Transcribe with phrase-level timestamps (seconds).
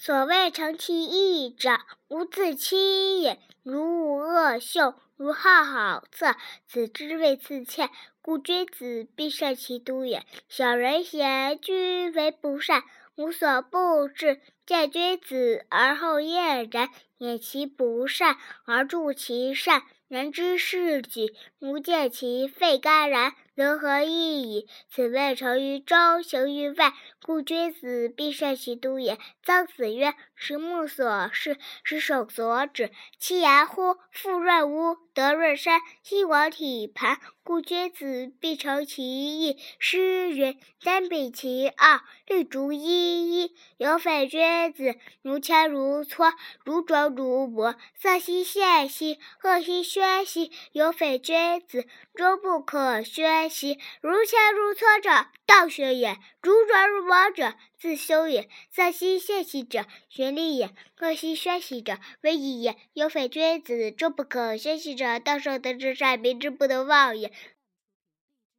[0.00, 3.40] 所谓诚其意者，无自欺也。
[3.64, 6.36] 如无恶秀，如好好色，
[6.68, 7.90] 此之谓自怯。
[8.22, 10.24] 故君子必慎其独也。
[10.48, 12.84] 小人贤居为不善，
[13.16, 14.40] 无所不至。
[14.64, 19.82] 见君子而后厌然，掩其不善而助其善。
[20.06, 24.68] 人之视己，吾见其肺肝然，则何益矣？
[24.88, 26.94] 此谓成于中，行于外。
[27.22, 29.18] 故君子必慎其独也。
[29.42, 32.90] 曾子曰：“食木所视，食手所指。
[33.18, 33.98] 其言乎？
[34.10, 37.18] 复润屋，德润身，兴广体盘。
[37.42, 47.74] 故君子必诚其意。”诗云：“三比其二，立足一一。”有匪君子，如铅如磋，如琢如磨。
[48.00, 50.52] 色兮宪兮，恶兮宣兮。
[50.70, 53.80] 有匪君子，终不可宣兮。
[54.00, 58.50] 如铅如磋者，道学也；如琢如磨者，自修也。
[58.70, 60.68] 色兮宪兮者，学礼也；
[61.00, 62.76] 恶兮宣兮者，威仪也。
[62.92, 67.32] 有匪君子，终不可宣习者，道圣德之善，民之不能忘也。